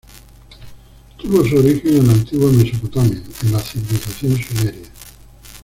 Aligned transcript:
Tuvo 1.21 1.47
su 1.47 1.57
origen 1.57 1.97
en 1.97 2.07
la 2.07 2.13
antigua 2.13 2.49
Mesopotamia, 2.51 3.21
en 3.43 3.51
la 3.51 3.59
civilización 3.59 4.35
Sumeria. 4.35 4.89